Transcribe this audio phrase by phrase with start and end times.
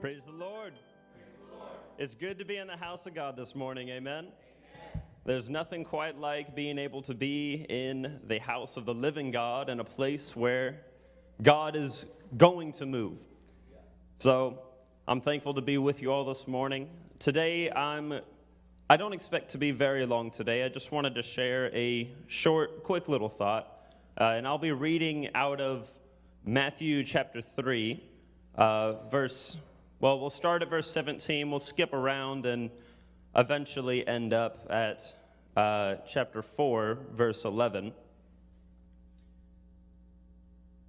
[0.00, 0.72] Praise the Lord.
[1.98, 3.90] It's good to be in the house of God this morning.
[3.90, 4.28] Amen.
[5.26, 9.68] There's nothing quite like being able to be in the house of the living God
[9.68, 10.80] in a place where
[11.42, 12.06] God is
[12.38, 13.18] going to move.
[14.16, 14.60] So
[15.06, 16.88] I'm thankful to be with you all this morning.
[17.18, 18.20] Today, I'm.
[18.88, 20.64] I don't expect to be very long today.
[20.64, 23.92] I just wanted to share a short, quick little thought.
[24.18, 25.90] Uh, and I'll be reading out of
[26.46, 28.02] Matthew chapter 3,
[28.54, 29.58] uh, verse,
[30.00, 32.70] well, we'll start at verse 17, we'll skip around and
[33.36, 35.14] eventually end up at
[35.56, 37.92] uh, chapter 4, verse 11.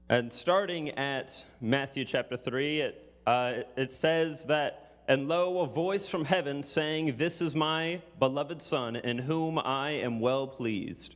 [0.07, 6.07] And starting at Matthew chapter 3, it, uh, it says that, And lo, a voice
[6.07, 11.15] from heaven saying, This is my beloved Son, in whom I am well pleased.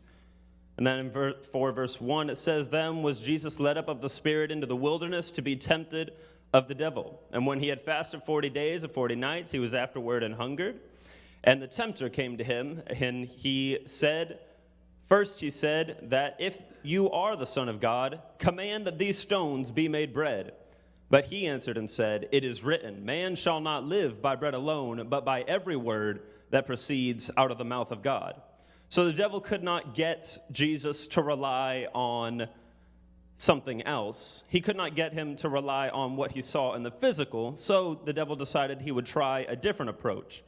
[0.77, 4.02] And then in verse 4 verse 1, it says, Then was Jesus led up of
[4.02, 6.12] the Spirit into the wilderness to be tempted
[6.55, 7.20] of the devil.
[7.34, 10.80] And when he had fasted 40 days and 40 nights, he was afterward and hungered.
[11.43, 14.40] And the tempter came to him, and he said,
[15.05, 19.70] First, he said that if you are the Son of God, command that these stones
[19.70, 20.54] be made bread.
[21.10, 25.08] But he answered and said, It is written, Man shall not live by bread alone,
[25.10, 26.21] but by every word
[26.52, 28.41] that proceeds out of the mouth of God.
[28.87, 32.48] So the devil could not get Jesus to rely on
[33.38, 34.44] something else.
[34.48, 38.00] He could not get him to rely on what he saw in the physical, so
[38.05, 40.44] the devil decided he would try a different approach.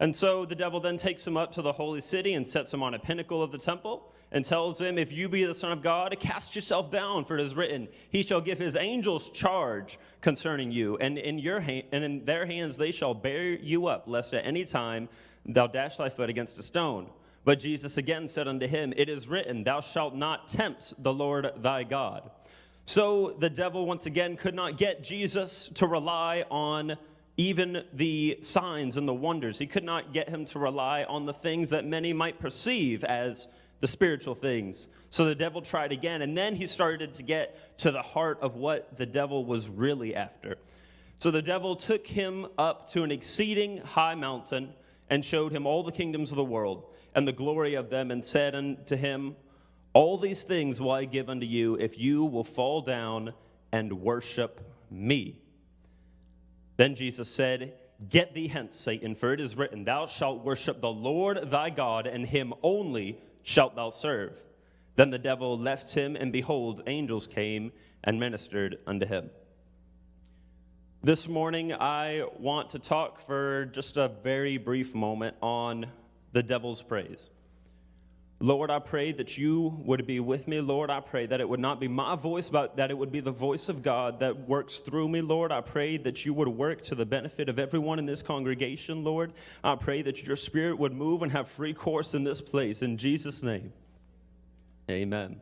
[0.00, 2.82] And so the devil then takes him up to the holy city and sets him
[2.82, 5.82] on a pinnacle of the temple and tells him, If you be the Son of
[5.82, 10.70] God, cast yourself down, for it is written, He shall give His angels charge concerning
[10.70, 14.46] you, and in, your and in their hands they shall bear you up, lest at
[14.46, 15.08] any time
[15.46, 17.08] thou dash thy foot against a stone.
[17.44, 21.50] But Jesus again said unto him, It is written, Thou shalt not tempt the Lord
[21.58, 22.30] thy God.
[22.84, 26.96] So the devil once again could not get Jesus to rely on
[27.36, 29.58] even the signs and the wonders.
[29.58, 33.46] He could not get him to rely on the things that many might perceive as
[33.80, 34.88] the spiritual things.
[35.10, 38.56] So the devil tried again, and then he started to get to the heart of
[38.56, 40.56] what the devil was really after.
[41.16, 44.72] So the devil took him up to an exceeding high mountain
[45.10, 46.84] and showed him all the kingdoms of the world
[47.18, 49.34] and the glory of them, and said unto him,
[49.92, 53.34] All these things will I give unto you if you will fall down
[53.72, 55.40] and worship me.
[56.76, 57.74] Then Jesus said,
[58.08, 62.06] Get thee hence, Satan, for it is written, Thou shalt worship the Lord thy God,
[62.06, 64.38] and him only shalt thou serve.
[64.94, 67.72] Then the devil left him, and behold, angels came
[68.04, 69.30] and ministered unto him.
[71.02, 75.86] This morning, I want to talk for just a very brief moment on
[76.38, 77.30] the devil's praise.
[78.38, 80.60] Lord, I pray that you would be with me.
[80.60, 83.18] Lord, I pray that it would not be my voice, but that it would be
[83.18, 85.20] the voice of God that works through me.
[85.20, 89.02] Lord, I pray that you would work to the benefit of everyone in this congregation,
[89.02, 89.32] Lord.
[89.64, 92.82] I pray that your spirit would move and have free course in this place.
[92.82, 93.72] In Jesus' name,
[94.88, 95.40] amen.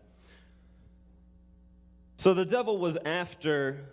[2.16, 3.84] So the devil was after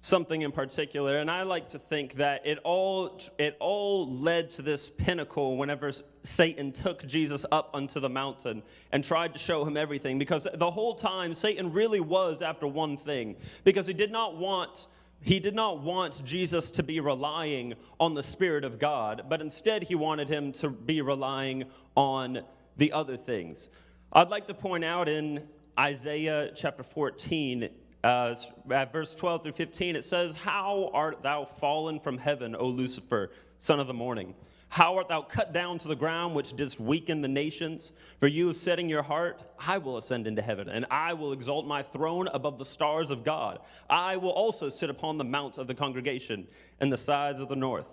[0.00, 4.62] something in particular and i like to think that it all it all led to
[4.62, 5.90] this pinnacle whenever
[6.22, 10.70] satan took jesus up onto the mountain and tried to show him everything because the
[10.70, 14.86] whole time satan really was after one thing because he did not want
[15.20, 19.82] he did not want jesus to be relying on the spirit of god but instead
[19.82, 21.64] he wanted him to be relying
[21.96, 22.44] on
[22.78, 23.68] the other things.
[24.12, 25.42] I'd like to point out in
[25.78, 27.68] isaiah chapter 14
[28.04, 28.34] uh,
[28.70, 33.30] at verse 12 through 15, it says, How art thou fallen from heaven, O Lucifer,
[33.58, 34.34] son of the morning?
[34.70, 37.92] How art thou cut down to the ground, which didst weaken the nations?
[38.20, 41.32] For you have said in your heart, I will ascend into heaven, and I will
[41.32, 43.60] exalt my throne above the stars of God.
[43.88, 46.46] I will also sit upon the mount of the congregation
[46.80, 47.86] in the sides of the north.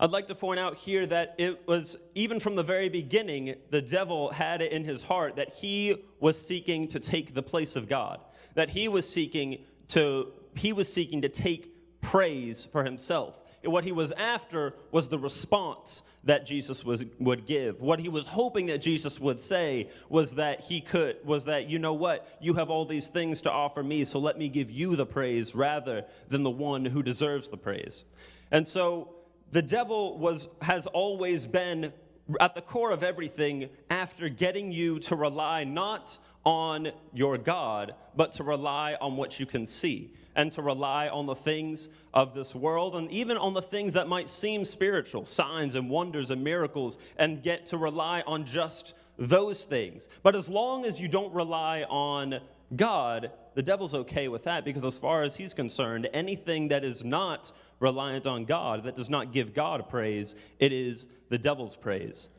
[0.00, 3.82] I'd like to point out here that it was, even from the very beginning, the
[3.82, 7.88] devil had it in his heart that he was seeking to take the place of
[7.88, 8.20] God
[8.58, 13.38] that he was seeking to he was seeking to take praise for himself.
[13.62, 17.80] What he was after was the response that Jesus was, would give.
[17.80, 21.78] What he was hoping that Jesus would say was that he could, was that, you
[21.78, 24.96] know what, you have all these things to offer me, so let me give you
[24.96, 28.04] the praise rather than the one who deserves the praise.
[28.50, 29.14] And so
[29.52, 31.92] the devil was, has always been
[32.40, 36.18] at the core of everything after getting you to rely not
[36.48, 41.26] on your God, but to rely on what you can see and to rely on
[41.26, 45.74] the things of this world and even on the things that might seem spiritual, signs
[45.74, 50.08] and wonders and miracles, and get to rely on just those things.
[50.22, 52.40] But as long as you don't rely on
[52.74, 57.04] God, the devil's okay with that because, as far as he's concerned, anything that is
[57.04, 62.30] not reliant on God, that does not give God praise, it is the devil's praise.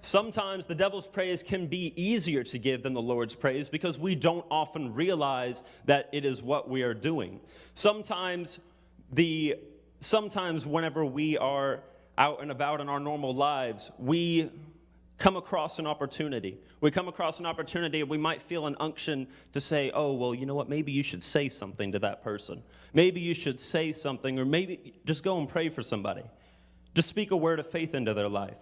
[0.00, 4.14] Sometimes the devil's praise can be easier to give than the Lord's praise because we
[4.14, 7.40] don't often realize that it is what we are doing.
[7.74, 8.60] Sometimes
[9.12, 9.56] the
[10.00, 11.80] sometimes whenever we are
[12.16, 14.50] out and about in our normal lives, we
[15.18, 16.58] come across an opportunity.
[16.80, 20.46] We come across an opportunity, we might feel an unction to say, oh, well, you
[20.46, 22.62] know what, maybe you should say something to that person.
[22.92, 26.22] Maybe you should say something, or maybe just go and pray for somebody.
[26.94, 28.56] Just speak a word of faith into their life.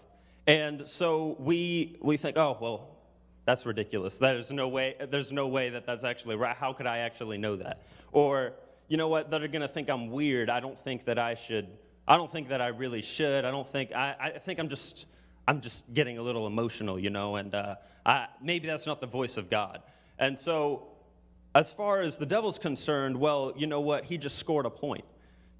[0.46, 2.96] And so we, we think, oh, well,
[3.44, 4.18] that's ridiculous.
[4.18, 6.56] There's no way, there's no way that that's actually right.
[6.56, 7.82] How could I actually know that?
[8.12, 8.52] Or,
[8.88, 10.48] you know what, they're going to think I'm weird.
[10.50, 11.68] I don't think that I should,
[12.06, 13.44] I don't think that I really should.
[13.44, 15.06] I don't think, I, I think I'm just,
[15.48, 19.06] I'm just getting a little emotional, you know, and uh, I, maybe that's not the
[19.06, 19.82] voice of God.
[20.18, 20.88] And so,
[21.54, 24.04] as far as the devil's concerned, well, you know what?
[24.04, 25.04] He just scored a point.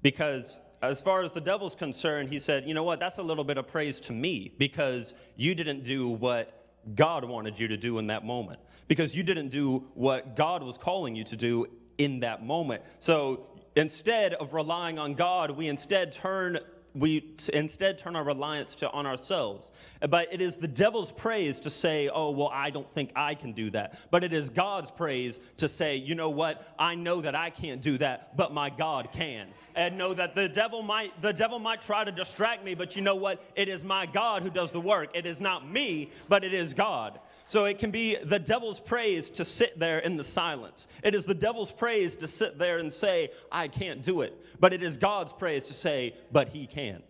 [0.03, 2.99] Because as far as the devil's concerned, he said, you know what?
[2.99, 6.65] That's a little bit of praise to me because you didn't do what
[6.95, 8.59] God wanted you to do in that moment.
[8.87, 12.83] Because you didn't do what God was calling you to do in that moment.
[12.99, 16.59] So instead of relying on God, we instead turn
[16.97, 19.71] we instead turn our reliance to, on ourselves.
[20.09, 23.53] But it is the devil's praise to say, oh, well, I don't think I can
[23.53, 23.99] do that.
[24.11, 26.73] But it is God's praise to say, you know what?
[26.79, 29.47] I know that I can't do that, but my God can.
[29.75, 33.01] And know that the devil might the devil might try to distract me, but you
[33.03, 33.43] know what?
[33.55, 35.09] It is my God who does the work.
[35.13, 37.19] It is not me, but it is God.
[37.47, 40.89] So it can be the devil's praise to sit there in the silence.
[41.01, 44.37] It is the devil's praise to sit there and say, I can't do it.
[44.59, 47.01] But it is God's praise to say, but he can.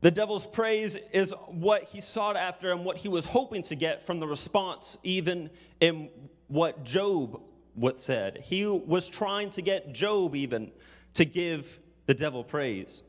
[0.00, 4.02] The devil's praise is what he sought after and what he was hoping to get
[4.02, 5.50] from the response, even
[5.80, 6.10] in
[6.46, 7.42] what Job
[7.74, 8.44] what said.
[8.44, 10.70] He was trying to get Job even
[11.14, 13.02] to give the devil praise.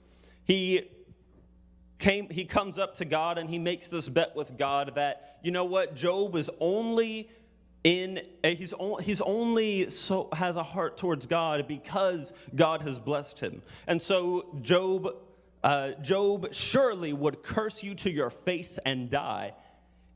[0.45, 0.89] He
[1.99, 5.51] came, he comes up to God and he makes this bet with God that, you
[5.51, 7.29] know what, Job is only
[7.83, 13.39] in he's, only, he's only so has a heart towards god because god has blessed
[13.39, 13.61] him.
[13.87, 15.15] And so job
[15.63, 19.53] uh, job surely would curse you to your face and die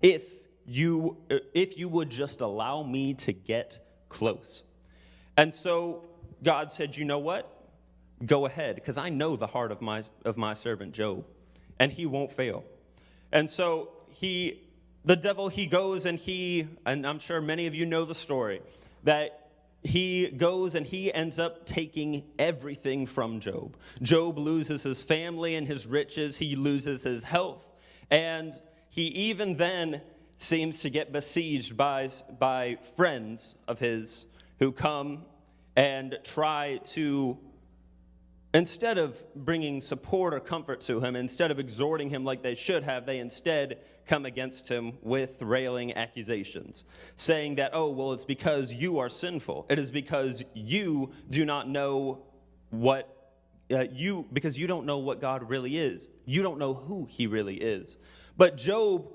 [0.01, 0.25] if
[0.65, 3.79] you if you would just allow me to get
[4.09, 4.63] close.
[5.37, 6.03] And so
[6.43, 7.49] god said you know what?
[8.25, 11.23] Go ahead because i know the heart of my of my servant job
[11.83, 12.63] and he won't fail.
[13.33, 14.61] And so he,
[15.03, 18.61] the devil, he goes and he, and I'm sure many of you know the story,
[19.03, 19.49] that
[19.83, 23.75] he goes and he ends up taking everything from Job.
[24.01, 27.67] Job loses his family and his riches, he loses his health,
[28.09, 28.57] and
[28.89, 29.99] he even then
[30.37, 32.09] seems to get besieged by,
[32.39, 34.25] by friends of his
[34.57, 35.25] who come
[35.75, 37.37] and try to
[38.53, 42.83] Instead of bringing support or comfort to him, instead of exhorting him like they should
[42.83, 46.85] have, they instead come against him with railing accusations,
[47.15, 49.65] saying that, oh, well, it's because you are sinful.
[49.69, 52.25] It is because you do not know
[52.69, 53.09] what
[53.71, 56.09] uh, you, because you don't know what God really is.
[56.25, 57.97] You don't know who he really is.
[58.37, 59.11] But Job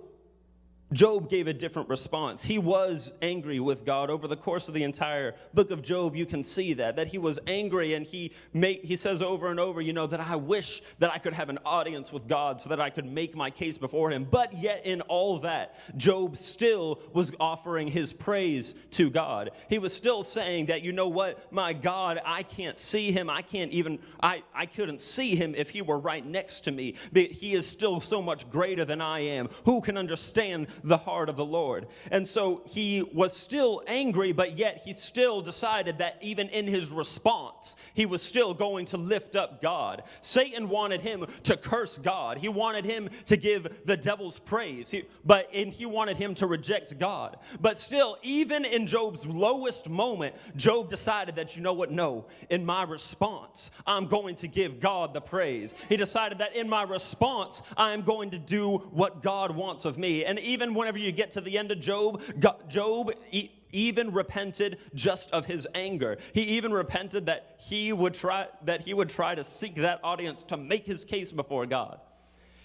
[0.93, 2.43] Job gave a different response.
[2.43, 6.17] He was angry with God over the course of the entire book of Job.
[6.17, 9.83] You can see that that he was angry and he he says over and over,
[9.83, 12.81] you know, that I wish that I could have an audience with God so that
[12.81, 14.25] I could make my case before him.
[14.25, 19.51] But yet in all that, Job still was offering his praise to God.
[19.69, 23.29] He was still saying that, you know what, my God, I can't see him.
[23.29, 26.95] I can't even I I couldn't see him if he were right next to me.
[27.13, 29.51] But he is still so much greater than I am.
[29.67, 31.87] Who can understand the heart of the Lord.
[32.11, 36.91] And so he was still angry, but yet he still decided that even in his
[36.91, 40.03] response, he was still going to lift up God.
[40.23, 45.05] Satan wanted him to curse God, he wanted him to give the devil's praise, he,
[45.25, 47.37] but and he wanted him to reject God.
[47.61, 52.65] But still, even in Job's lowest moment, Job decided that, you know what, no, in
[52.65, 55.75] my response, I'm going to give God the praise.
[55.89, 59.99] He decided that in my response, I am going to do what God wants of
[59.99, 60.25] me.
[60.25, 62.23] And even whenever you get to the end of Job,
[62.69, 63.13] Job
[63.73, 66.19] even repented just of his anger.
[66.33, 70.43] He even repented that he would try that he would try to seek that audience
[70.45, 72.01] to make his case before God.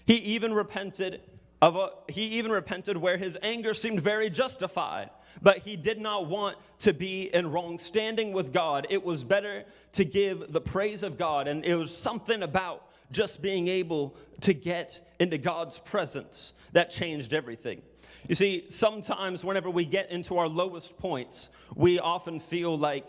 [0.06, 1.20] He even repented
[1.62, 6.26] of a, he even repented where his anger seemed very justified, but he did not
[6.26, 8.86] want to be in wrong standing with God.
[8.90, 13.40] It was better to give the praise of God, and it was something about just
[13.40, 17.80] being able to get into God's presence that changed everything.
[18.28, 23.06] You see, sometimes whenever we get into our lowest points, we often feel like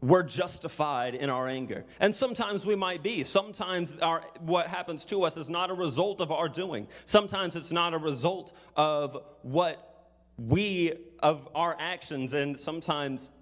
[0.00, 1.84] we're justified in our anger.
[2.00, 3.24] And sometimes we might be.
[3.24, 6.86] Sometimes our, what happens to us is not a result of our doing.
[7.06, 12.34] Sometimes it's not a result of what we, of our actions.
[12.34, 13.32] And sometimes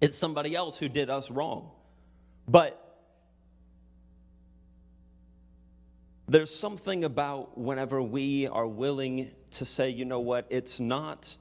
[0.00, 1.70] it's somebody else who did us wrong.
[2.48, 2.85] But
[6.28, 11.36] there's something about whenever we are willing to say, you know what, it's not,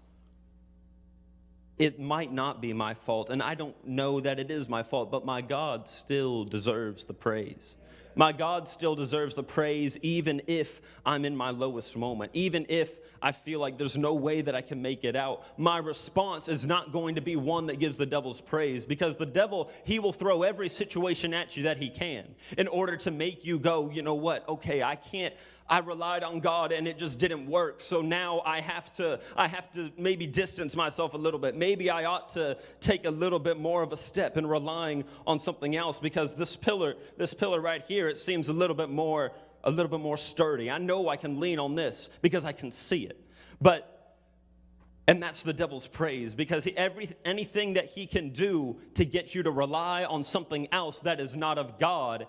[1.80, 5.10] it might not be my fault, and I don't know that it is my fault,
[5.10, 7.78] but my God still deserves the praise.
[8.16, 12.90] My God still deserves the praise, even if I'm in my lowest moment, even if
[13.22, 15.44] I feel like there's no way that I can make it out.
[15.58, 19.26] My response is not going to be one that gives the devil's praise because the
[19.26, 22.26] devil, he will throw every situation at you that he can
[22.58, 25.34] in order to make you go, you know what, okay, I can't.
[25.68, 27.82] I relied on God and it just didn't work.
[27.82, 31.56] So now I have to I have to maybe distance myself a little bit.
[31.56, 35.40] Maybe I ought to take a little bit more of a step in relying on
[35.40, 39.32] something else because this pillar this pillar right here it seems a little bit more
[39.64, 40.70] a little bit more sturdy.
[40.70, 43.20] I know I can lean on this because I can see it.
[43.60, 43.92] But
[45.08, 49.36] and that's the devil's praise because he, every, anything that he can do to get
[49.36, 52.28] you to rely on something else that is not of God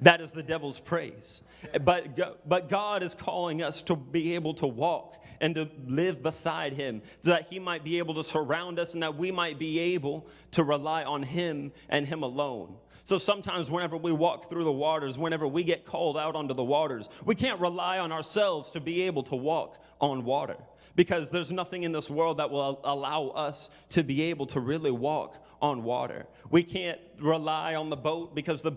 [0.00, 1.42] that is the devil's praise.
[1.82, 6.72] But, but God is calling us to be able to walk and to live beside
[6.72, 9.78] him so that he might be able to surround us and that we might be
[9.78, 12.76] able to rely on him and him alone.
[13.04, 16.64] So sometimes, whenever we walk through the waters, whenever we get called out onto the
[16.64, 20.56] waters, we can't rely on ourselves to be able to walk on water
[20.96, 24.90] because there's nothing in this world that will allow us to be able to really
[24.90, 26.26] walk on water.
[26.50, 28.72] We can't rely on the boat because the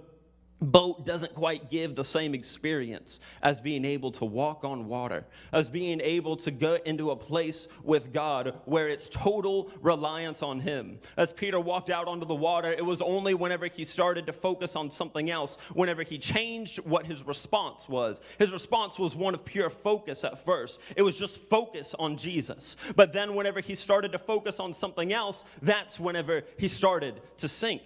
[0.62, 5.70] boat doesn't quite give the same experience as being able to walk on water, as
[5.70, 11.00] being able to go into a place with God where it's total reliance on Him.
[11.16, 14.76] As Peter walked out onto the water, it was only whenever he started to focus
[14.76, 18.22] on something else, whenever he changed what his response was.
[18.40, 22.78] His response was one of pure focus at first, it was just focus on Jesus.
[22.96, 27.48] But then, whenever he started to focus on something else, that's whenever he started to
[27.48, 27.82] sink.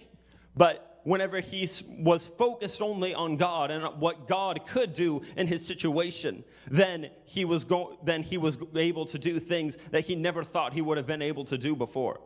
[0.56, 1.68] But whenever he
[1.98, 7.44] was focused only on God and what God could do in his situation, then he
[7.44, 10.96] was go- then he was able to do things that he never thought he would
[10.96, 12.20] have been able to do before.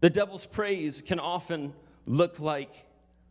[0.00, 1.72] The devil's praise can often
[2.06, 2.86] look like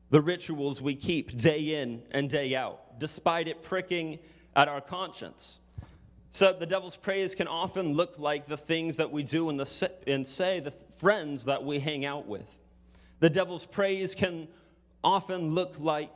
[0.09, 4.19] the rituals we keep day in and day out, despite it pricking
[4.55, 5.59] at our conscience.
[6.31, 9.91] So the devil's praise can often look like the things that we do and, the,
[10.05, 12.57] and say, the friends that we hang out with.
[13.19, 14.47] The devil's praise can
[15.03, 16.15] often look like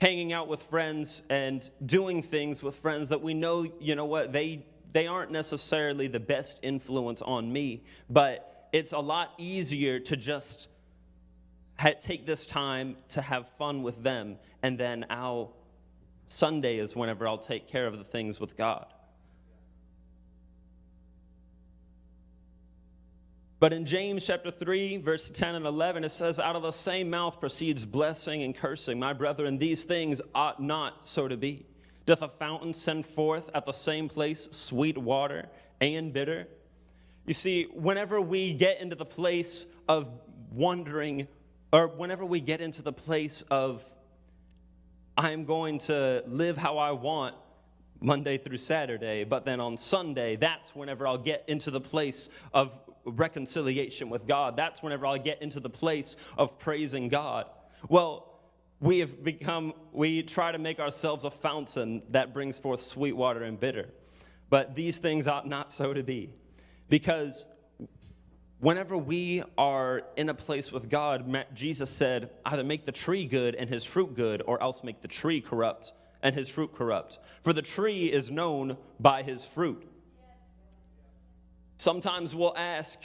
[0.00, 4.32] hanging out with friends and doing things with friends that we know, you know what,
[4.32, 10.16] they, they aren't necessarily the best influence on me, but it's a lot easier to
[10.16, 10.68] just
[11.78, 15.54] ha- take this time to have fun with them, and then I'll,
[16.26, 18.86] Sunday is whenever I'll take care of the things with God.
[23.60, 27.08] But in James chapter 3, verse 10 and 11, it says, Out of the same
[27.08, 28.98] mouth proceeds blessing and cursing.
[28.98, 31.64] My brethren, these things ought not so to be.
[32.04, 35.48] Doth a fountain send forth at the same place sweet water
[35.80, 36.48] and bitter?
[37.26, 40.08] You see, whenever we get into the place of
[40.52, 41.28] wondering,
[41.72, 43.82] or whenever we get into the place of,
[45.16, 47.36] I'm going to live how I want,
[48.00, 52.78] Monday through Saturday, but then on Sunday, that's whenever I'll get into the place of
[53.04, 54.56] reconciliation with God.
[54.56, 57.46] That's whenever I'll get into the place of praising God.
[57.88, 58.30] Well,
[58.80, 63.42] we have become, we try to make ourselves a fountain that brings forth sweet water
[63.42, 63.88] and bitter.
[64.50, 66.30] But these things ought not so to be.
[66.88, 67.46] Because
[68.58, 73.54] whenever we are in a place with God, Jesus said, either make the tree good
[73.54, 75.92] and his fruit good, or else make the tree corrupt
[76.22, 77.18] and his fruit corrupt.
[77.42, 79.86] For the tree is known by his fruit.
[81.84, 82.98] Sometimes we'll ask,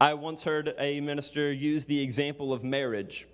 [0.00, 3.26] I once heard a minister use the example of marriage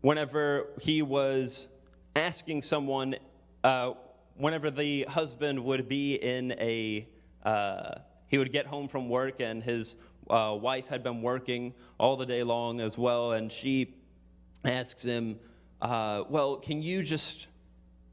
[0.00, 1.66] whenever he was
[2.14, 3.16] asking someone,
[3.64, 3.94] uh,
[4.36, 7.08] whenever the husband would be in a,
[7.42, 7.94] uh,
[8.28, 9.96] he would get home from work and his
[10.30, 13.92] uh, wife had been working all the day long as well, and she
[14.64, 15.40] asks him,
[15.82, 17.48] uh, Well, can you just.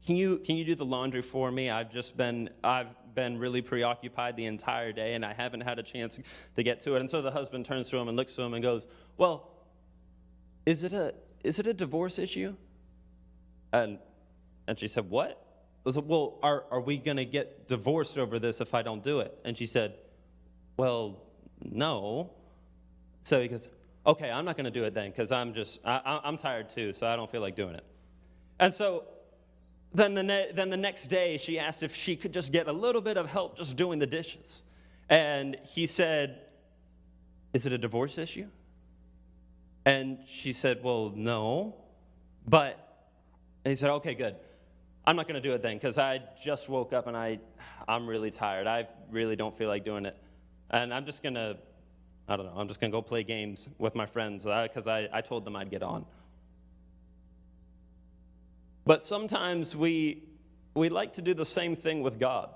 [0.04, 1.68] Can you, can you do the laundry for me?
[1.68, 5.82] I've just been, I've been really preoccupied the entire day and I haven't had a
[5.82, 6.20] chance
[6.54, 7.00] to get to it.
[7.00, 9.50] And so the husband turns to him and looks to him and goes, Well,
[10.64, 12.54] is it a, Is it a divorce issue?
[13.72, 13.98] And,
[14.68, 15.42] and she said, What?
[15.84, 19.02] I like, Well, are, are we going to get divorced over this if I don't
[19.02, 19.36] do it?
[19.44, 19.94] And she said,
[20.76, 21.22] Well,
[21.64, 22.30] no.
[23.24, 23.68] So he goes,
[24.06, 26.92] Okay, I'm not going to do it then because I'm just, I- I'm tired too,
[26.92, 27.84] so I don't feel like doing it.
[28.60, 29.04] And so
[29.94, 32.72] then the, ne- then the next day, she asked if she could just get a
[32.72, 34.62] little bit of help just doing the dishes.
[35.08, 36.40] And he said,
[37.52, 38.46] Is it a divorce issue?
[39.84, 41.76] And she said, Well, no.
[42.46, 42.78] But,
[43.64, 44.36] and he said, Okay, good.
[45.06, 47.38] I'm not going to do it then because I just woke up and I,
[47.86, 48.66] I'm really tired.
[48.66, 50.16] I really don't feel like doing it.
[50.70, 51.56] And I'm just going to,
[52.28, 54.88] I don't know, I'm just going to go play games with my friends uh, because
[54.88, 56.04] I, I told them I'd get on.
[58.86, 60.22] But sometimes we,
[60.74, 62.50] we like to do the same thing with God,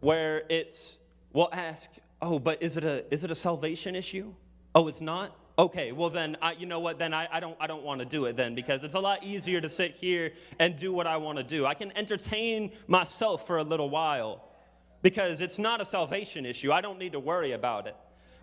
[0.00, 0.98] where it's,
[1.32, 4.34] we'll ask, oh, but is it a, is it a salvation issue?
[4.74, 5.36] Oh, it's not?
[5.56, 8.04] Okay, well then, I, you know what, then I, I don't, I don't want to
[8.04, 11.16] do it then because it's a lot easier to sit here and do what I
[11.16, 11.66] want to do.
[11.66, 14.44] I can entertain myself for a little while
[15.02, 16.72] because it's not a salvation issue.
[16.72, 17.96] I don't need to worry about it.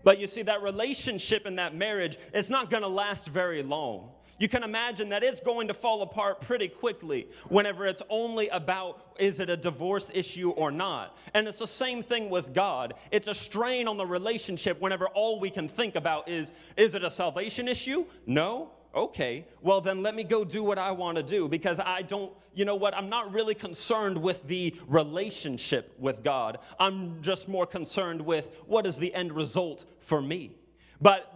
[0.03, 4.11] But you see, that relationship and that marriage, it's not going to last very long.
[4.37, 9.01] You can imagine that it's going to fall apart pretty quickly whenever it's only about
[9.17, 11.17] is it a divorce issue or not.
[11.33, 12.95] And it's the same thing with God.
[13.11, 17.03] It's a strain on the relationship whenever all we can think about is is it
[17.03, 18.05] a salvation issue?
[18.25, 18.71] No.
[18.93, 22.31] Okay, well, then let me go do what I want to do because I don't,
[22.53, 26.59] you know what, I'm not really concerned with the relationship with God.
[26.79, 30.55] I'm just more concerned with what is the end result for me.
[31.01, 31.29] But,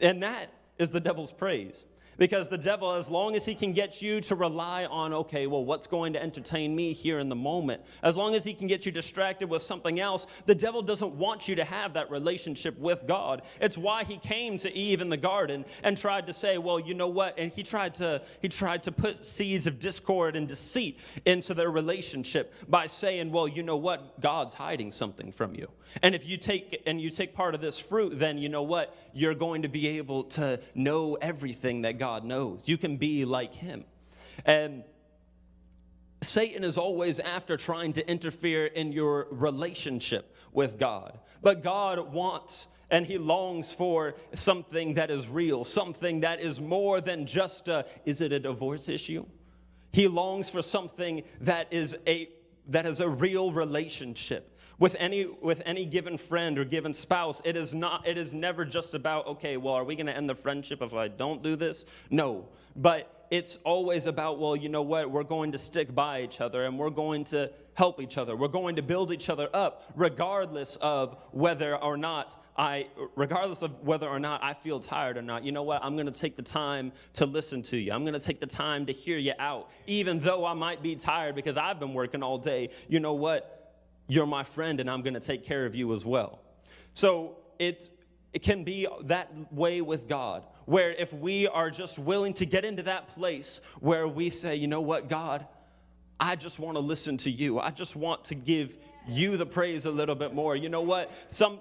[0.00, 1.86] and that is the devil's praise.
[2.18, 5.64] Because the devil, as long as he can get you to rely on, okay, well,
[5.64, 8.84] what's going to entertain me here in the moment, as long as he can get
[8.84, 13.06] you distracted with something else, the devil doesn't want you to have that relationship with
[13.06, 13.42] God.
[13.60, 16.92] It's why he came to Eve in the garden and tried to say, well, you
[16.92, 17.38] know what?
[17.38, 21.70] And he tried to he tried to put seeds of discord and deceit into their
[21.70, 24.20] relationship by saying, well, you know what?
[24.20, 25.68] God's hiding something from you.
[26.02, 28.96] And if you take and you take part of this fruit, then you know what?
[29.12, 32.66] You're going to be able to know everything that God knows.
[32.66, 33.84] You can be like him.
[34.46, 34.82] And
[36.22, 41.18] Satan is always after trying to interfere in your relationship with God.
[41.42, 47.02] But God wants and he longs for something that is real, something that is more
[47.02, 49.26] than just a is it a divorce issue?
[49.92, 52.30] He longs for something that is a
[52.68, 57.56] that is a real relationship with any with any given friend or given spouse it
[57.56, 60.34] is not it is never just about okay well are we going to end the
[60.34, 61.84] friendship if i don't do this?
[62.10, 62.48] No.
[62.76, 65.10] But it's always about well you know what?
[65.10, 68.34] We're going to stick by each other and we're going to help each other.
[68.34, 72.86] We're going to build each other up regardless of whether or not i
[73.16, 75.44] regardless of whether or not i feel tired or not.
[75.44, 75.84] You know what?
[75.84, 77.92] I'm going to take the time to listen to you.
[77.92, 80.96] I'm going to take the time to hear you out even though i might be
[80.96, 82.70] tired because i've been working all day.
[82.88, 83.57] You know what
[84.08, 86.40] you're my friend and I'm going to take care of you as well.
[86.94, 87.90] So it,
[88.32, 92.64] it can be that way with God, where if we are just willing to get
[92.64, 95.46] into that place where we say, you know what, God,
[96.18, 97.60] I just want to listen to you.
[97.60, 98.74] I just want to give
[99.06, 100.56] you the praise a little bit more.
[100.56, 101.10] You know what?
[101.30, 101.60] Some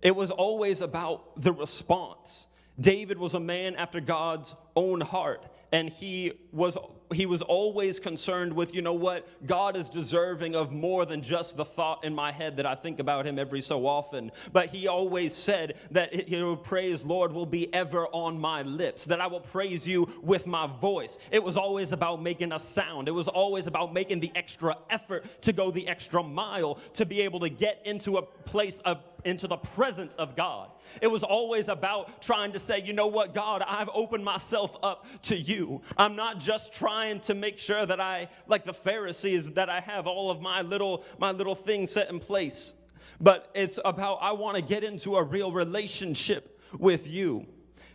[0.00, 2.46] it was always about the response.
[2.80, 6.76] David was a man after God's own heart, and he was
[7.12, 11.56] he was always concerned with, you know what, God is deserving of more than just
[11.56, 14.30] the thought in my head that I think about him every so often.
[14.52, 19.04] But he always said that, you know, praise, Lord, will be ever on my lips,
[19.06, 21.18] that I will praise you with my voice.
[21.30, 25.24] It was always about making a sound, it was always about making the extra effort
[25.42, 29.46] to go the extra mile to be able to get into a place of into
[29.46, 30.70] the presence of God.
[31.00, 35.06] It was always about trying to say, you know what, God, I've opened myself up
[35.22, 35.82] to you.
[35.96, 40.06] I'm not just trying to make sure that I, like the Pharisees, that I have
[40.06, 42.74] all of my little my little things set in place.
[43.20, 47.46] But it's about I want to get into a real relationship with you.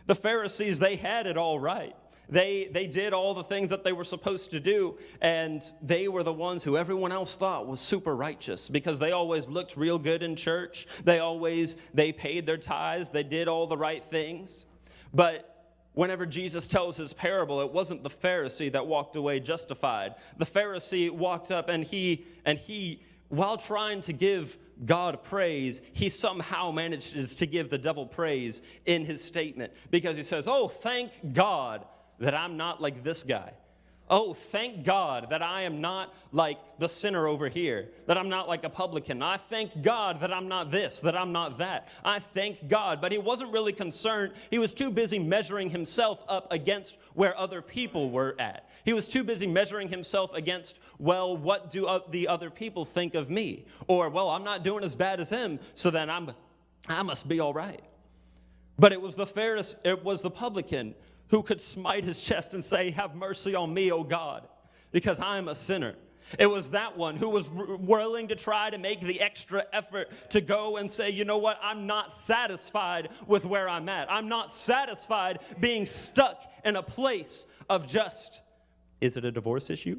[0.06, 1.96] The Pharisees, they had it all right.
[2.28, 6.22] They, they did all the things that they were supposed to do, and they were
[6.22, 10.22] the ones who everyone else thought was super righteous because they always looked real good
[10.22, 10.86] in church.
[11.04, 14.66] They always, they paid their tithes, they did all the right things.
[15.12, 15.54] But
[15.92, 20.14] whenever Jesus tells his parable, it wasn't the Pharisee that walked away justified.
[20.38, 24.56] The Pharisee walked up and he, and he, while trying to give
[24.86, 30.22] God praise, he somehow manages to give the devil praise in his statement because he
[30.22, 31.84] says, Oh, thank God
[32.18, 33.52] that I'm not like this guy.
[34.10, 38.48] Oh, thank God that I am not like the sinner over here, that I'm not
[38.48, 39.22] like a publican.
[39.22, 41.88] I thank God that I'm not this, that I'm not that.
[42.04, 43.00] I thank God.
[43.00, 44.34] But he wasn't really concerned.
[44.50, 48.68] He was too busy measuring himself up against where other people were at.
[48.84, 53.30] He was too busy measuring himself against, well, what do the other people think of
[53.30, 53.64] me?
[53.86, 56.32] Or, well, I'm not doing as bad as him, so then I'm,
[56.86, 57.82] I must be all right.
[58.78, 60.94] But it was the Pharisee, it was the publican
[61.28, 64.46] who could smite his chest and say, Have mercy on me, O God,
[64.92, 65.94] because I am a sinner.
[66.38, 70.40] It was that one who was willing to try to make the extra effort to
[70.40, 74.10] go and say, you know what, I'm not satisfied with where I'm at.
[74.10, 78.40] I'm not satisfied being stuck in a place of just,
[79.00, 79.98] is it a divorce issue?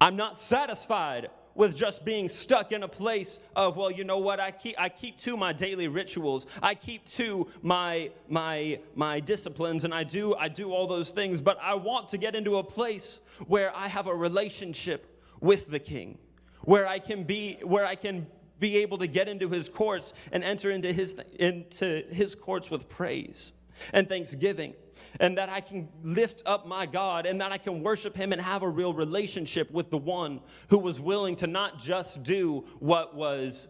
[0.00, 4.40] I'm not satisfied with just being stuck in a place of well you know what?
[4.40, 6.46] I keep i keep to my daily rituals.
[6.62, 11.40] I keep to my my my disciplines and i do i do all those things.
[11.40, 15.06] But i want to get into a place where i have a relationship
[15.40, 16.18] with the king
[16.62, 18.26] where i can be where i can
[18.58, 22.88] be able to get into his courts and enter into his into his courts with
[22.88, 23.54] praise
[23.92, 24.74] and thanksgiving
[25.18, 28.40] and that I can lift up my God and that I can worship Him and
[28.40, 33.14] have a real relationship with the one who was willing to not just do what
[33.14, 33.66] was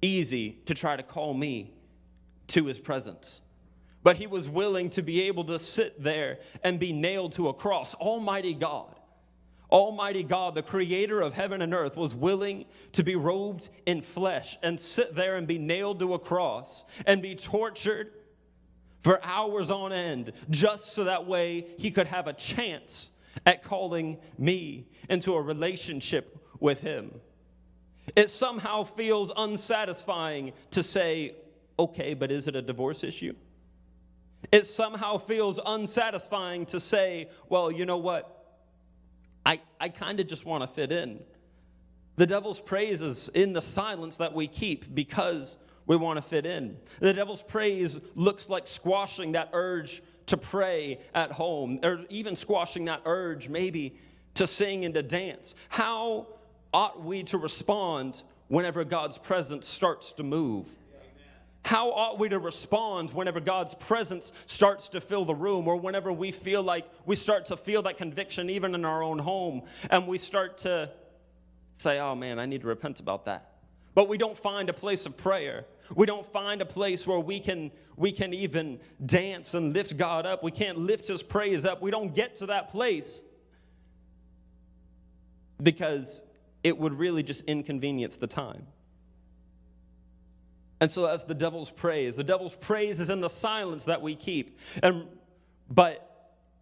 [0.00, 1.74] easy to try to call me
[2.48, 3.42] to His presence.
[4.02, 7.54] But he was willing to be able to sit there and be nailed to a
[7.54, 7.94] cross.
[7.94, 8.94] Almighty God,
[9.72, 14.58] Almighty God, the creator of heaven and earth, was willing to be robed in flesh
[14.62, 18.12] and sit there and be nailed to a cross and be tortured
[19.04, 23.12] for hours on end, just so that way he could have a chance
[23.46, 27.10] at calling me into a relationship with him.
[28.16, 31.36] It somehow feels unsatisfying to say,
[31.78, 33.34] okay, but is it a divorce issue?
[34.50, 38.58] It somehow feels unsatisfying to say, well, you know what?
[39.44, 41.20] I, I kind of just want to fit in.
[42.16, 46.46] The devil's praise is in the silence that we keep because we want to fit
[46.46, 46.76] in.
[47.00, 52.86] The devil's praise looks like squashing that urge to pray at home, or even squashing
[52.86, 53.96] that urge maybe
[54.34, 55.54] to sing and to dance.
[55.68, 56.26] How
[56.72, 60.66] ought we to respond whenever God's presence starts to move?
[61.64, 66.12] How ought we to respond whenever God's presence starts to fill the room, or whenever
[66.12, 70.06] we feel like we start to feel that conviction, even in our own home, and
[70.06, 70.90] we start to
[71.76, 73.54] say, Oh man, I need to repent about that.
[73.94, 75.64] But we don't find a place of prayer.
[75.94, 80.26] We don't find a place where we can we can even dance and lift God
[80.26, 80.42] up.
[80.42, 81.82] We can't lift his praise up.
[81.82, 83.22] We don't get to that place
[85.62, 86.22] because
[86.62, 88.66] it would really just inconvenience the time.
[90.80, 92.16] And so that's the devil's praise.
[92.16, 94.58] The devil's praise is in the silence that we keep.
[94.82, 95.06] And
[95.70, 96.10] but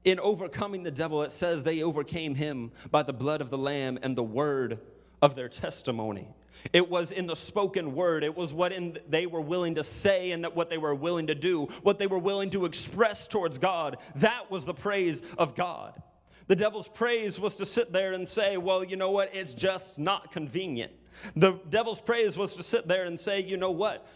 [0.04, 3.98] in overcoming the devil, it says they overcame him by the blood of the Lamb
[4.02, 4.80] and the word
[5.20, 6.28] of their testimony.
[6.72, 8.24] It was in the spoken word.
[8.24, 11.26] It was what in, they were willing to say and that what they were willing
[11.26, 13.96] to do, what they were willing to express towards God.
[14.16, 16.00] That was the praise of God.
[16.46, 19.34] The devil's praise was to sit there and say, well, you know what?
[19.34, 20.92] It's just not convenient.
[21.36, 24.06] The devil's praise was to sit there and say, you know what?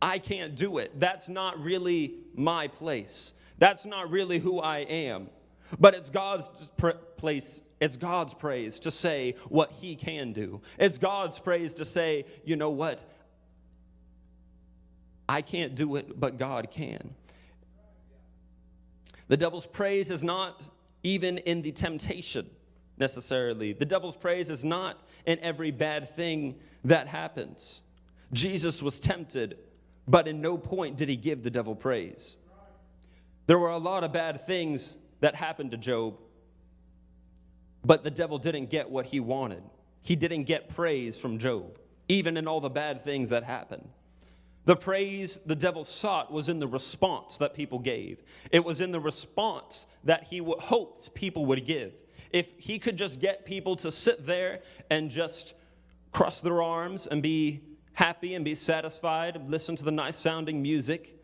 [0.00, 0.98] I can't do it.
[1.00, 3.32] That's not really my place.
[3.58, 5.28] That's not really who I am.
[5.78, 6.50] But it's God's
[7.16, 10.62] place it's God's praise to say what He can do.
[10.78, 12.98] It's God's praise to say, you know what?
[15.28, 17.14] I can't do it, but God can.
[19.28, 20.62] The devil's praise is not
[21.02, 22.48] even in the temptation
[22.96, 23.74] necessarily.
[23.74, 27.82] The devil's praise is not in every bad thing that happens.
[28.32, 29.58] Jesus was tempted,
[30.08, 32.38] but in no point did he give the devil praise.
[33.46, 36.18] There were a lot of bad things that happened to Job,
[37.84, 39.62] but the devil didn't get what he wanted.
[40.02, 43.88] He didn't get praise from Job, even in all the bad things that happened.
[44.64, 48.22] The praise the devil sought was in the response that people gave.
[48.50, 51.92] It was in the response that he hoped people would give.
[52.30, 55.54] If he could just get people to sit there and just
[56.12, 57.60] cross their arms and be
[57.92, 61.16] happy and be satisfied, and listen to the nice sounding music,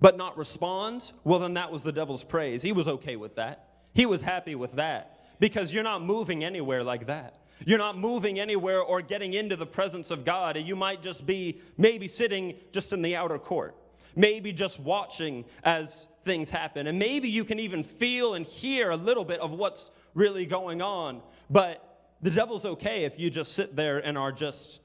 [0.00, 2.60] but not respond, well, then that was the devil's praise.
[2.60, 3.65] He was okay with that.
[3.96, 7.38] He was happy with that because you're not moving anywhere like that.
[7.64, 10.58] You're not moving anywhere or getting into the presence of God.
[10.58, 13.74] You might just be maybe sitting just in the outer court,
[14.14, 16.88] maybe just watching as things happen.
[16.88, 20.82] And maybe you can even feel and hear a little bit of what's really going
[20.82, 21.22] on.
[21.48, 21.82] But
[22.20, 24.80] the devil's okay if you just sit there and are just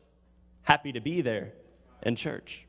[0.62, 1.52] happy to be there
[2.02, 2.66] in church.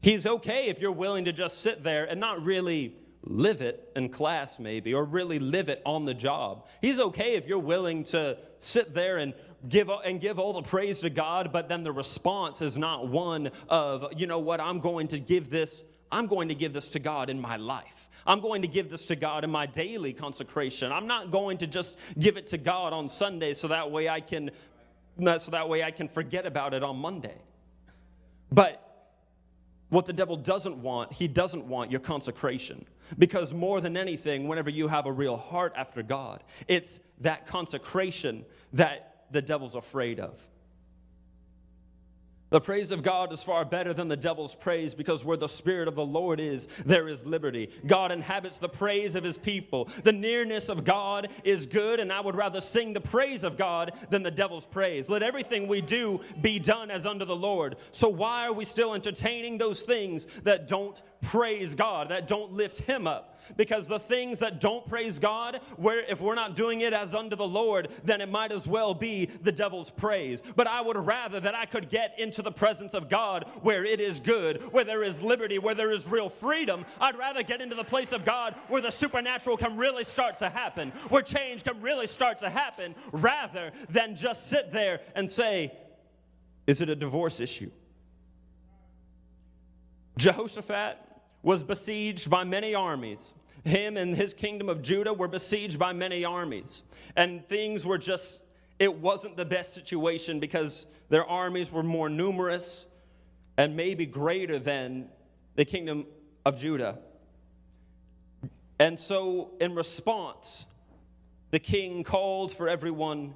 [0.00, 4.08] He's okay if you're willing to just sit there and not really live it in
[4.08, 6.66] class, maybe, or really live it on the job.
[6.80, 9.34] He's okay if you're willing to sit there and
[9.68, 13.50] give and give all the praise to God, but then the response is not one
[13.68, 16.98] of, you know what, I'm going to give this, I'm going to give this to
[16.98, 18.08] God in my life.
[18.26, 20.92] I'm going to give this to God in my daily consecration.
[20.92, 24.20] I'm not going to just give it to God on Sunday so that way I
[24.20, 24.50] can
[25.38, 27.36] so that way I can forget about it on Monday.
[28.50, 28.81] But
[29.92, 32.86] what the devil doesn't want, he doesn't want your consecration.
[33.18, 38.46] Because more than anything, whenever you have a real heart after God, it's that consecration
[38.72, 40.40] that the devil's afraid of.
[42.52, 45.88] The praise of God is far better than the devil's praise because where the Spirit
[45.88, 47.70] of the Lord is, there is liberty.
[47.86, 49.88] God inhabits the praise of his people.
[50.04, 53.92] The nearness of God is good, and I would rather sing the praise of God
[54.10, 55.08] than the devil's praise.
[55.08, 57.76] Let everything we do be done as under the Lord.
[57.90, 62.80] So, why are we still entertaining those things that don't praise God, that don't lift
[62.80, 63.31] him up?
[63.56, 67.36] Because the things that don't praise God, where if we're not doing it as unto
[67.36, 70.42] the Lord, then it might as well be the devil's praise.
[70.56, 74.00] But I would rather that I could get into the presence of God where it
[74.00, 76.84] is good, where there is liberty, where there is real freedom.
[77.00, 80.48] I'd rather get into the place of God where the supernatural can really start to
[80.48, 85.72] happen, where change can really start to happen, rather than just sit there and say,
[86.66, 87.70] Is it a divorce issue?
[90.16, 91.11] Jehoshaphat
[91.42, 93.34] was besieged by many armies.
[93.64, 96.84] Him and his kingdom of Judah were besieged by many armies.
[97.16, 98.42] And things were just,
[98.78, 102.86] it wasn't the best situation because their armies were more numerous
[103.56, 105.08] and maybe greater than
[105.54, 106.06] the kingdom
[106.44, 106.98] of Judah.
[108.78, 110.66] And so, in response,
[111.50, 113.34] the king called for everyone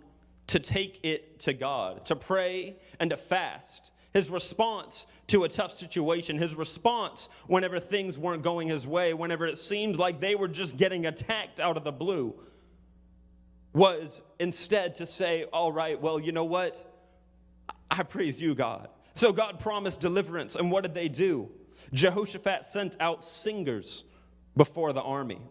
[0.48, 5.72] to take it to God, to pray and to fast his response to a tough
[5.72, 10.48] situation, his response whenever things weren't going his way, whenever it seemed like they were
[10.48, 12.34] just getting attacked out of the blue,
[13.74, 16.82] was instead to say, All right, well, you know what?
[17.90, 18.88] I praise you, God.
[19.12, 21.50] So God promised deliverance, and what did they do?
[21.92, 24.04] Jehoshaphat sent out singers
[24.56, 25.42] before the army.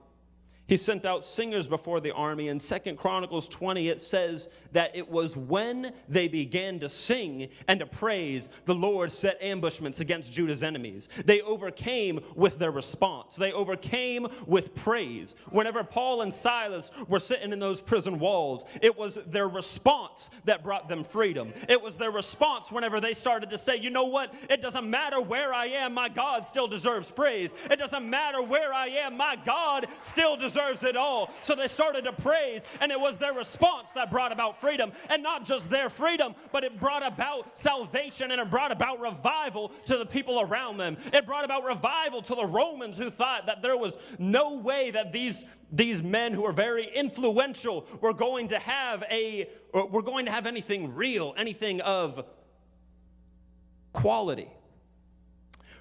[0.68, 2.48] He sent out singers before the army.
[2.48, 7.80] In Second Chronicles 20, it says that it was when they began to sing and
[7.80, 11.08] to praise, the Lord set ambushments against Judah's enemies.
[11.24, 15.36] They overcame with their response, they overcame with praise.
[15.52, 20.64] Whenever Paul and Silas were sitting in those prison walls, it was their response that
[20.64, 21.54] brought them freedom.
[21.70, 24.34] It was their response whenever they started to say, you know what?
[24.50, 27.52] It doesn't matter where I am, my God still deserves praise.
[27.70, 31.32] It doesn't matter where I am, my God still deserves deserves it all.
[31.42, 34.92] So they started to praise, and it was their response that brought about freedom.
[35.10, 39.70] And not just their freedom, but it brought about salvation and it brought about revival
[39.86, 40.98] to the people around them.
[41.14, 45.12] It brought about revival to the Romans who thought that there was no way that
[45.12, 50.32] these, these men who were very influential were going to have a were going to
[50.32, 52.26] have anything real, anything of
[53.92, 54.48] quality.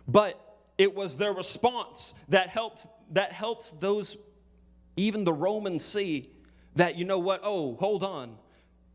[0.09, 0.41] But
[0.77, 4.17] it was their response that helped that helped those
[4.97, 6.31] even the Romans see
[6.77, 7.41] that, you know what?
[7.43, 8.37] Oh, hold on.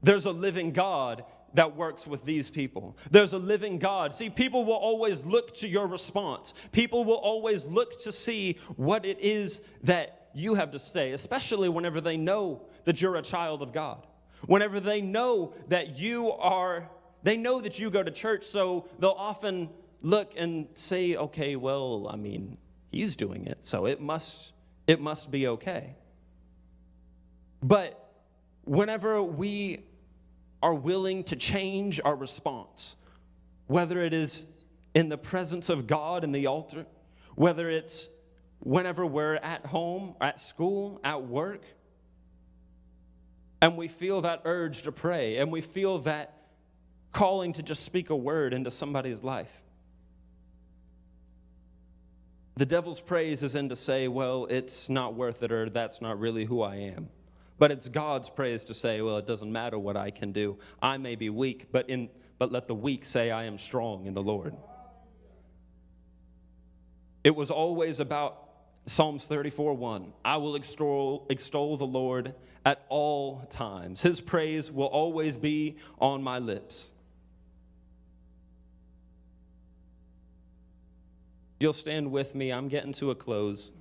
[0.01, 2.95] There's a living God that works with these people.
[3.09, 4.13] There's a living God.
[4.13, 6.53] See, people will always look to your response.
[6.71, 11.69] People will always look to see what it is that you have to say, especially
[11.69, 14.05] whenever they know that you're a child of God.
[14.45, 16.89] Whenever they know that you are,
[17.23, 19.69] they know that you go to church, so they'll often
[20.01, 22.57] look and say, okay, well, I mean,
[22.91, 24.53] he's doing it, so it must
[24.89, 25.93] it must be okay.
[27.61, 28.11] But
[28.63, 29.83] whenever we
[30.63, 32.95] are willing to change our response,
[33.67, 34.47] whether it is
[34.95, 36.87] in the presence of God in the altar,
[37.35, 38.09] whether it's
[38.61, 41.61] whenever we're at home, at school, at work,
[43.61, 46.47] and we feel that urge to pray, and we feel that
[47.11, 49.61] calling to just speak a word into somebody's life.
[52.59, 56.19] The devil's praise is in to say, well, it's not worth it or that's not
[56.19, 57.07] really who I am.
[57.57, 60.57] But it's God's praise to say, well, it doesn't matter what I can do.
[60.81, 64.13] I may be weak, but, in, but let the weak say, I am strong in
[64.13, 64.57] the Lord.
[67.23, 68.49] It was always about
[68.87, 70.11] Psalms 34 1.
[70.25, 74.01] I will extol, extol the Lord at all times.
[74.01, 76.91] His praise will always be on my lips.
[81.59, 82.51] You'll stand with me.
[82.53, 83.71] I'm getting to a close.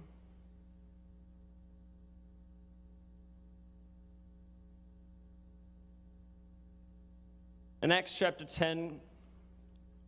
[7.80, 9.00] In Acts chapter 10,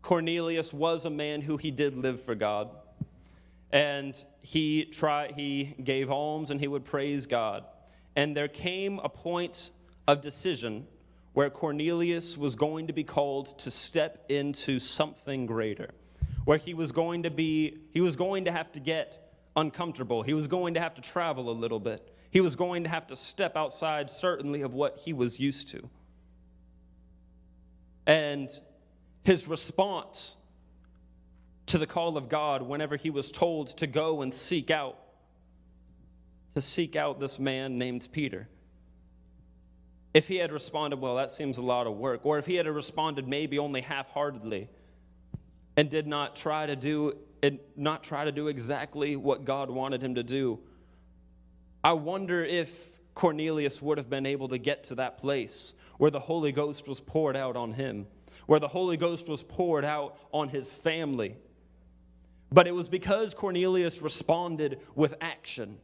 [0.03, 2.71] Cornelius was a man who he did live for God.
[3.73, 7.65] and he tried he gave alms and he would praise God.
[8.17, 9.71] And there came a point
[10.09, 10.87] of decision
[11.33, 15.91] where Cornelius was going to be called to step into something greater,
[16.45, 20.23] where he was going to be he was going to have to get uncomfortable.
[20.23, 22.15] He was going to have to travel a little bit.
[22.31, 25.89] He was going to have to step outside certainly of what he was used to.
[28.07, 28.49] And
[29.25, 30.37] his response
[31.67, 34.99] to the call of God whenever he was told to go and seek out
[36.55, 38.49] to seek out this man named Peter.
[40.13, 42.67] If he had responded, well, that seems a lot of work, or if he had
[42.67, 44.69] responded maybe only half-heartedly
[45.81, 47.17] and did not try to do
[47.75, 50.59] not try to do exactly what God wanted him to do,
[51.83, 56.21] I wonder if Cornelius would have been able to get to that place where the
[56.21, 58.07] Holy Ghost was poured out on him,
[58.45, 61.37] where the Holy Ghost was poured out on his family
[62.53, 65.79] but it was because Cornelius responded with action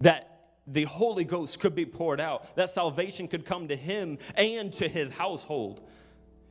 [0.00, 0.34] that
[0.66, 4.88] the Holy Ghost could be poured out, that salvation could come to him and to
[4.88, 5.80] his household.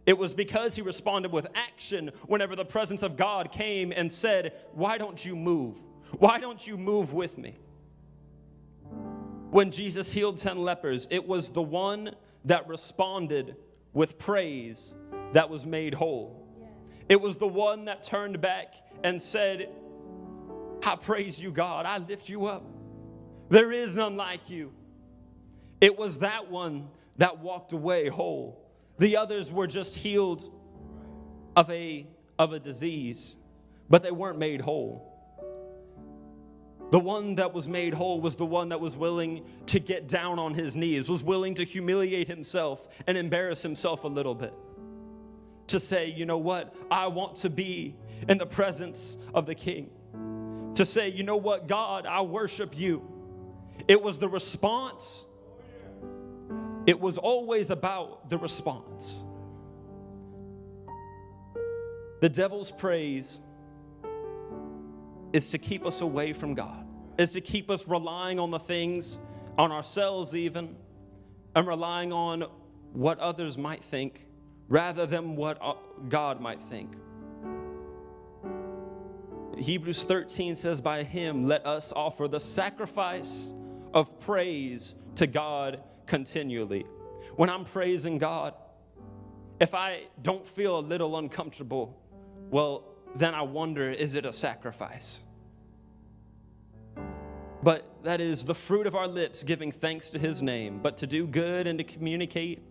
[0.07, 4.53] It was because he responded with action whenever the presence of God came and said,
[4.71, 5.75] Why don't you move?
[6.17, 7.57] Why don't you move with me?
[9.51, 12.15] When Jesus healed 10 lepers, it was the one
[12.45, 13.57] that responded
[13.91, 14.95] with praise
[15.33, 16.47] that was made whole.
[17.09, 19.69] It was the one that turned back and said,
[20.85, 21.85] I praise you, God.
[21.85, 22.63] I lift you up.
[23.49, 24.71] There is none like you.
[25.81, 28.66] It was that one that walked away whole.
[28.99, 30.49] The others were just healed
[31.55, 32.07] of a,
[32.39, 33.37] of a disease,
[33.89, 35.13] but they weren't made whole.
[36.89, 40.39] The one that was made whole was the one that was willing to get down
[40.39, 44.53] on his knees, was willing to humiliate himself and embarrass himself a little bit.
[45.67, 47.97] To say, you know what, I want to be
[48.29, 49.89] in the presence of the king.
[50.75, 53.01] To say, you know what, God, I worship you.
[53.89, 55.25] It was the response,
[56.87, 59.25] it was always about the response.
[62.21, 63.41] The devil's praise
[65.33, 69.19] is to keep us away from God, is to keep us relying on the things,
[69.57, 70.77] on ourselves even,
[71.53, 72.45] and relying on
[72.93, 74.25] what others might think
[74.69, 75.73] rather than what uh,
[76.07, 76.95] God might think.
[79.57, 83.53] Hebrews 13 says, By him let us offer the sacrifice
[83.93, 86.85] of praise to God continually.
[87.35, 88.53] When I'm praising God,
[89.59, 91.99] if I don't feel a little uncomfortable,
[92.49, 92.83] well,
[93.15, 95.23] then I wonder is it a sacrifice?
[97.63, 100.79] But that is the fruit of our lips, giving thanks to his name.
[100.81, 102.61] But to do good and to communicate,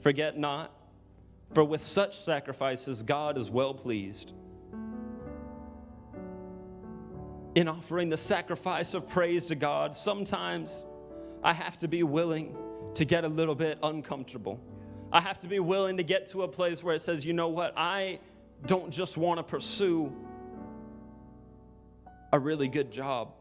[0.00, 0.70] forget not,
[1.52, 4.32] for with such sacrifices God is well pleased.
[7.54, 10.84] in offering the sacrifice of praise to God, sometimes
[11.42, 12.56] I have to be willing
[12.94, 14.60] to get a little bit uncomfortable.
[15.12, 17.48] I have to be willing to get to a place where it says, you know
[17.48, 18.20] what, I
[18.66, 20.12] don't just want to pursue
[22.32, 23.32] a really good job.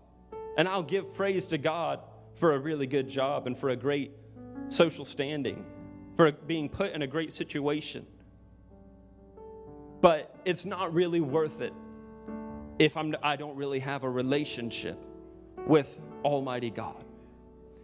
[0.57, 1.99] And I'll give praise to God
[2.35, 4.11] for a really good job and for a great
[4.67, 5.65] social standing,
[6.15, 8.05] for being put in a great situation.
[10.01, 11.73] But it's not really worth it
[12.77, 14.97] if I'm, I don't really have a relationship
[15.65, 17.03] with Almighty God.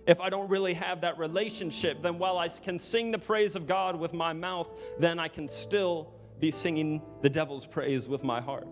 [0.10, 3.68] If I don't really have that relationship, then while I can sing the praise of
[3.68, 4.68] God with my mouth,
[4.98, 8.68] then I can still be singing the devil's praise with my heart.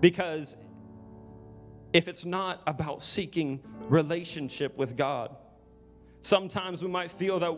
[0.00, 0.58] Because
[1.94, 5.34] if it's not about seeking relationship with God,
[6.20, 7.56] sometimes we might feel that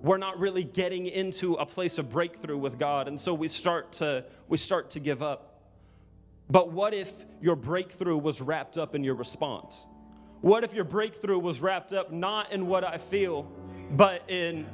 [0.00, 3.90] we're not really getting into a place of breakthrough with God, and so we start
[3.94, 5.72] to we start to give up.
[6.48, 9.88] But what if your breakthrough was wrapped up in your response?
[10.40, 13.50] What if your breakthrough was wrapped up not in what I feel,
[13.90, 14.66] but in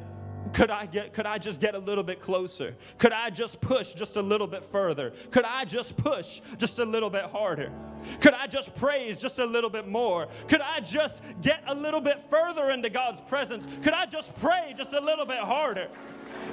[0.53, 2.77] could I get could I just get a little bit closer?
[2.99, 5.13] Could I just push just a little bit further?
[5.31, 7.73] Could I just push just a little bit harder?
[8.21, 10.29] Could I just praise just a little bit more?
[10.49, 13.67] Could I just get a little bit further into God's presence?
[13.83, 15.89] Could I just pray just a little bit harder?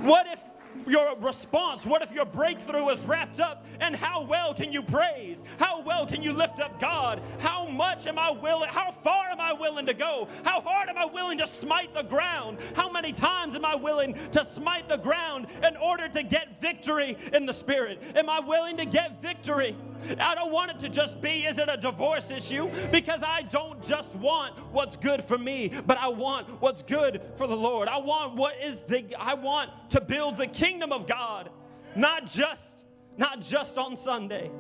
[0.02, 0.42] What if
[0.88, 1.86] your response?
[1.86, 5.44] What if your breakthrough is wrapped up and how well can you praise?
[5.58, 7.22] How well can you lift up God?
[7.40, 8.70] How much am I willing?
[8.70, 10.28] How far am I willing to go?
[10.44, 12.58] How hard am I willing to smite the ground?
[12.76, 17.18] How many times am I willing to smite the ground in order to get victory
[17.34, 18.02] in the spirit?
[18.16, 19.76] Am I willing to get victory?
[20.20, 22.70] I don't want it to just be, is it a divorce issue?
[22.92, 27.48] Because I don't just want what's good for me, but I want what's good for
[27.48, 27.88] the Lord.
[27.88, 31.50] I want what is the, I want to build the kingdom of God,
[31.96, 32.86] not just,
[33.18, 34.52] not just on Sunday.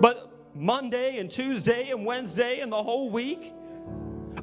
[0.00, 3.54] But Monday and Tuesday and Wednesday and the whole week.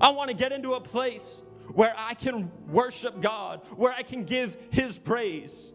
[0.01, 1.43] I want to get into a place
[1.73, 5.73] where I can worship God, where I can give His praise.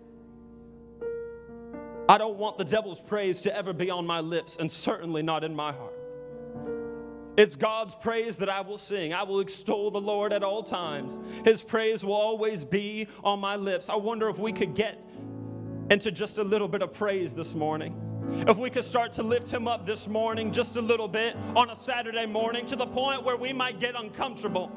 [2.08, 5.44] I don't want the devil's praise to ever be on my lips, and certainly not
[5.44, 5.94] in my heart.
[7.36, 9.14] It's God's praise that I will sing.
[9.14, 11.18] I will extol the Lord at all times.
[11.44, 13.88] His praise will always be on my lips.
[13.88, 15.02] I wonder if we could get
[15.90, 18.11] into just a little bit of praise this morning.
[18.30, 21.70] If we could start to lift him up this morning just a little bit on
[21.70, 24.70] a Saturday morning to the point where we might get uncomfortable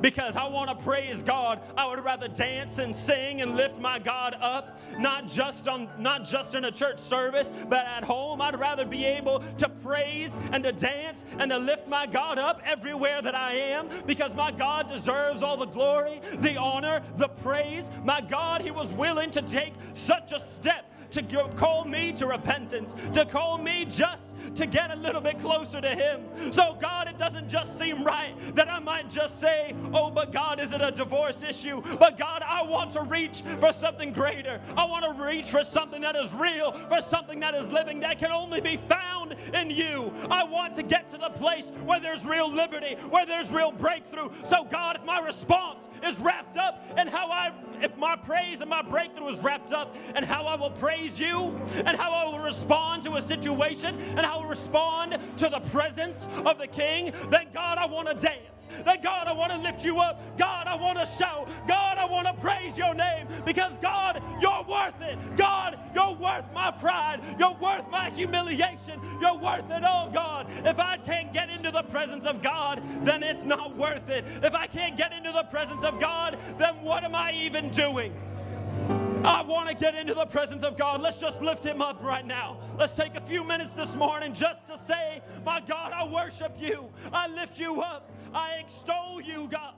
[0.00, 1.60] because I want to praise God.
[1.76, 6.24] I would rather dance and sing and lift my God up, not just on not
[6.24, 8.40] just in a church service, but at home.
[8.40, 12.60] I'd rather be able to praise and to dance and to lift my God up
[12.64, 17.90] everywhere that I am because my God deserves all the glory, the honor, the praise.
[18.04, 21.22] My God, he was willing to take such a step to
[21.56, 25.90] call me to repentance, to call me just to get a little bit closer to
[25.90, 26.52] Him.
[26.52, 30.60] So, God, it doesn't just seem right that I might just say, Oh, but God,
[30.60, 31.82] is it a divorce issue?
[31.98, 34.60] But God, I want to reach for something greater.
[34.76, 38.18] I want to reach for something that is real, for something that is living, that
[38.18, 40.12] can only be found in you.
[40.30, 44.30] I want to get to the place where there's real liberty, where there's real breakthrough.
[44.48, 48.70] So, God, if my response is wrapped up in how I, if my praise and
[48.70, 52.40] my breakthrough is wrapped up in how I will praise you and how I will
[52.40, 57.46] respond to a situation and how will respond to the presence of the King, then
[57.52, 58.68] God, I want to dance.
[58.84, 60.20] Then God, I want to lift you up.
[60.38, 61.48] God, I want to shout.
[61.66, 65.18] God, I want to praise your name because God, you're worth it.
[65.36, 67.20] God, you're worth my pride.
[67.38, 69.00] You're worth my humiliation.
[69.20, 70.46] You're worth it all, God.
[70.64, 74.24] If I can't get into the presence of God, then it's not worth it.
[74.42, 78.14] If I can't get into the presence of God, then what am I even doing?
[79.24, 81.02] I want to get into the presence of God.
[81.02, 82.58] Let's just lift him up right now.
[82.78, 86.88] Let's take a few minutes this morning just to say, My God, I worship you.
[87.12, 88.10] I lift you up.
[88.32, 89.74] I extol you, God.